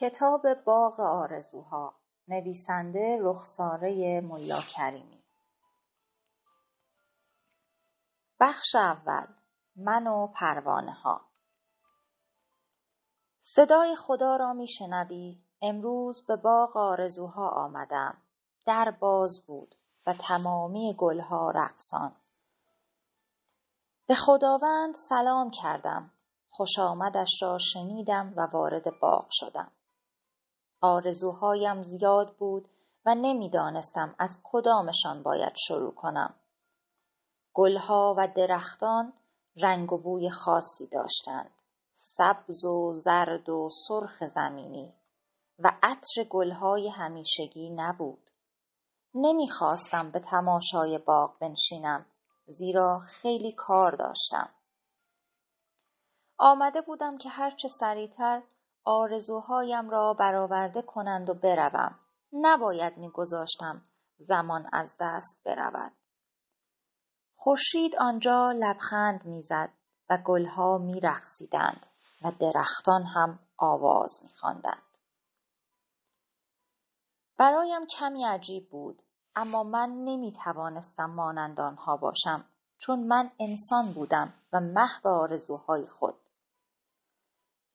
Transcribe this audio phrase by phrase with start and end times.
[0.00, 1.94] کتاب باغ آرزوها
[2.28, 5.22] نویسنده رخساره ملا کریمی.
[8.40, 9.26] بخش اول
[9.76, 11.20] من و پروانه ها
[13.40, 18.22] صدای خدا را می شنوی امروز به باغ آرزوها آمدم.
[18.66, 19.74] در باز بود
[20.06, 22.16] و تمامی گلها رقصان.
[24.06, 26.10] به خداوند سلام کردم.
[26.48, 29.72] خوش آمدش را شنیدم و وارد باغ شدم.
[30.80, 32.68] آرزوهایم زیاد بود
[33.06, 36.34] و نمی‌دانستم از کدامشان باید شروع کنم.
[37.54, 39.12] گلها و درختان
[39.56, 41.50] رنگ و بوی خاصی داشتند.
[41.94, 44.94] سبز و زرد و سرخ زمینی
[45.58, 48.30] و عطر گلهای همیشگی نبود.
[49.14, 52.06] نمی‌خواستم به تماشای باغ بنشینم
[52.46, 54.50] زیرا خیلی کار داشتم.
[56.38, 58.42] آمده بودم که هرچه سریعتر
[58.84, 61.98] آرزوهایم را برآورده کنند و بروم.
[62.32, 63.82] نباید میگذاشتم
[64.18, 65.92] زمان از دست برود.
[67.36, 69.70] خورشید آنجا لبخند می‌زد
[70.10, 71.86] و گلها میرقصیدند
[72.24, 74.82] و درختان هم آواز میخواندند.
[77.38, 79.02] برایم کمی عجیب بود
[79.36, 82.44] اما من نمی توانستم مانند آنها باشم
[82.78, 86.14] چون من انسان بودم و محو آرزوهای خود.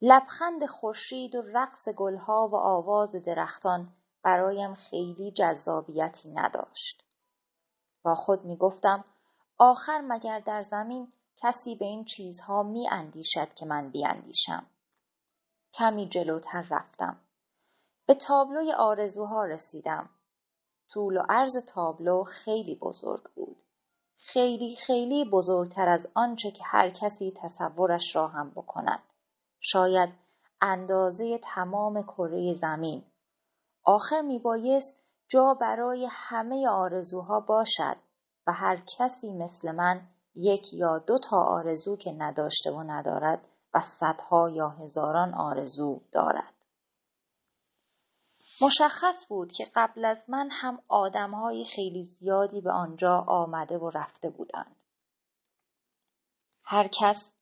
[0.02, 7.04] لبخند خورشید و رقص گلها و آواز درختان برایم خیلی جذابیتی نداشت.
[8.02, 9.04] با خود می گفتم
[9.58, 14.66] آخر مگر در زمین کسی به این چیزها می اندیشد که من بیاندیشم.
[15.72, 17.20] کمی جلوتر رفتم.
[18.06, 20.08] به تابلوی آرزوها رسیدم.
[20.92, 23.56] طول و عرض تابلو خیلی بزرگ بود.
[24.16, 29.02] خیلی خیلی بزرگتر از آنچه که هر کسی تصورش را هم بکند.
[29.72, 30.14] شاید
[30.60, 33.04] اندازه تمام کره زمین
[33.84, 37.96] آخر میبایست جا برای همه آرزوها باشد
[38.46, 43.80] و هر کسی مثل من یک یا دو تا آرزو که نداشته و ندارد و
[43.80, 46.54] صدها یا هزاران آرزو دارد.
[48.62, 54.30] مشخص بود که قبل از من هم آدمهای خیلی زیادی به آنجا آمده و رفته
[54.30, 54.76] بودند.
[56.64, 57.35] هر کس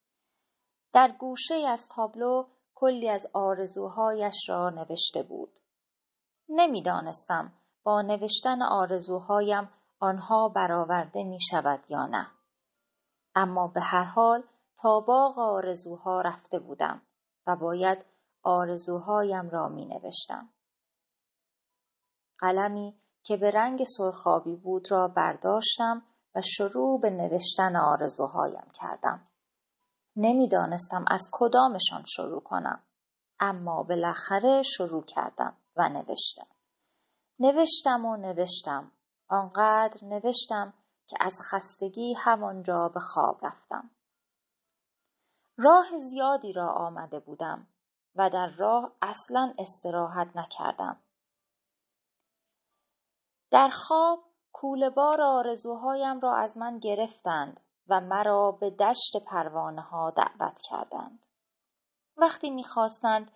[0.95, 2.45] در گوشه از تابلو
[2.75, 5.59] کلی از آرزوهایش را نوشته بود.
[6.49, 9.69] نمی‌دانستم با نوشتن آرزوهایم
[9.99, 12.27] آنها برآورده می شود یا نه.
[13.35, 14.43] اما به هر حال
[14.77, 17.01] تا باغ آرزوها رفته بودم
[17.47, 18.05] و باید
[18.43, 20.49] آرزوهایم را می نوشتم.
[22.39, 26.03] قلمی که به رنگ سرخابی بود را برداشتم
[26.35, 29.27] و شروع به نوشتن آرزوهایم کردم.
[30.15, 32.83] نمی‌دانستم از کدامشان شروع کنم.
[33.39, 36.47] اما بالاخره شروع کردم و نوشتم.
[37.39, 38.91] نوشتم و نوشتم.
[39.27, 40.73] آنقدر نوشتم
[41.07, 43.91] که از خستگی همانجا به خواب رفتم.
[45.57, 47.67] راه زیادی را آمده بودم
[48.15, 50.99] و در راه اصلا استراحت نکردم.
[53.51, 54.25] در خواب
[54.95, 57.59] بار آرزوهایم را از من گرفتند
[57.89, 61.19] و مرا به دشت پروانه ها دعوت کردند.
[62.17, 63.31] وقتی می‌خواستند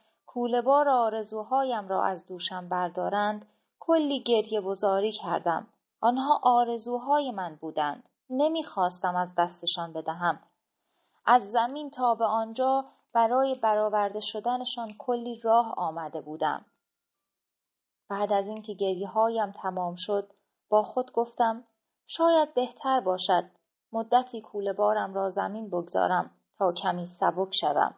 [0.65, 3.45] بار آرزوهایم را از دوشم بردارند
[3.79, 5.67] کلی گریه بزاری کردم.
[6.01, 8.09] آنها آرزوهای من بودند.
[8.29, 10.39] نمی‌خواستم از دستشان بدهم.
[11.25, 16.65] از زمین تا به آنجا برای برآورده شدنشان کلی راه آمده بودم.
[18.09, 20.33] بعد از اینکه گریه هایم تمام شد
[20.69, 21.63] با خود گفتم
[22.07, 23.43] شاید بهتر باشد
[23.91, 27.95] مدتی کوله بارم را زمین بگذارم تا کمی سبک شوم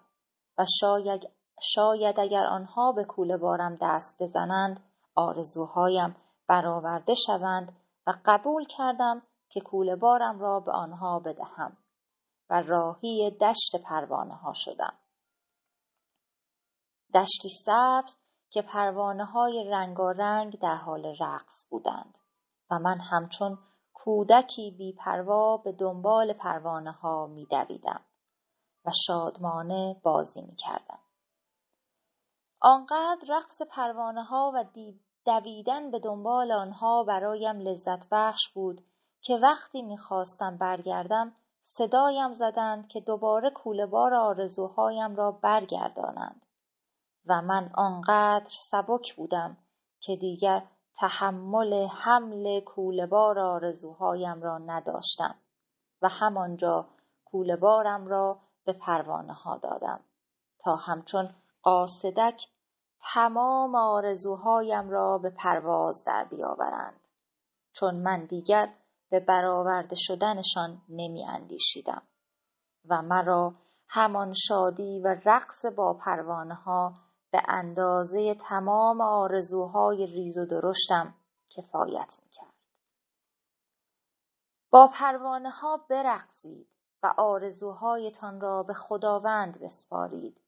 [0.57, 1.29] و شاید,
[1.61, 4.83] شاید اگر آنها به کوله بارم دست بزنند
[5.15, 6.15] آرزوهایم
[6.47, 11.77] برآورده شوند و قبول کردم که کوله بارم را به آنها بدهم
[12.49, 14.93] و راهی دشت پروانه ها شدم.
[17.13, 18.15] دشتی سبز
[18.49, 22.17] که پروانه های رنگارنگ در حال رقص بودند
[22.71, 23.57] و من همچون
[24.03, 28.01] کودکی بیپروا به دنبال پروانه ها می دویدم
[28.85, 30.99] و شادمانه بازی می کردم.
[32.61, 34.65] آنقدر رقص پروانه ها و
[35.25, 38.81] دویدن به دنبال آنها برایم لذت بخش بود
[39.21, 46.45] که وقتی می‌خواستم برگردم صدایم زدند که دوباره کولهبار آرزوهایم را برگردانند
[47.25, 49.57] و من آنقدر سبک بودم
[49.99, 55.35] که دیگر تحمل حمل کولهبار آرزوهایم را نداشتم
[56.01, 56.87] و همانجا
[57.25, 59.99] کولهبارم را به پروانه ها دادم
[60.59, 61.29] تا همچون
[61.63, 62.47] قاصدک
[63.13, 66.99] تمام آرزوهایم را به پرواز در بیاورند.
[67.73, 68.73] چون من دیگر
[69.09, 72.01] به برآورده شدنشان نمی اندیشیدم
[72.89, 73.55] و مرا
[73.87, 76.93] همان شادی و رقص با پروانه ها
[77.31, 81.13] به اندازه تمام آرزوهای ریز و درشتم
[81.47, 82.53] کفایت می کرد.
[84.71, 86.67] با پروانه ها برقصید
[87.03, 90.41] و آرزوهایتان را به خداوند بسپارید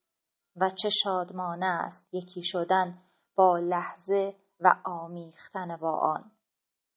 [0.55, 3.01] و چه شادمانه است یکی شدن
[3.35, 6.31] با لحظه و آمیختن با آن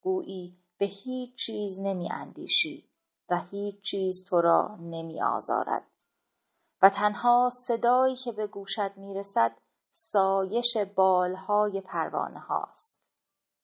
[0.03, 2.89] گویی به هیچ چیز نمی اندیشی
[3.31, 5.87] و هیچ چیز تو را نمی آزارد
[6.83, 9.57] و تنها صدایی که به گوشت می رسد
[9.99, 13.01] سایش بالهای پروانه هاست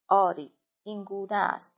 [0.09, 0.53] آری
[0.83, 1.75] این گونه است.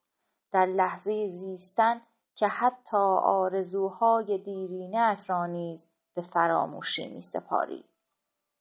[0.52, 2.00] در لحظه زیستن
[2.34, 7.84] که حتی آرزوهای دیرینه را نیز به فراموشی می سپاری.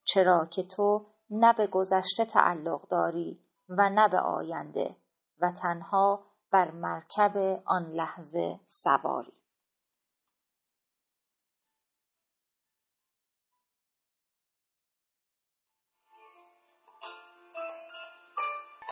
[0.04, 4.96] چرا که تو نه به گذشته تعلق داری و نه به آینده
[5.42, 9.43] و تنها بر مرکب آن لحظه سواری.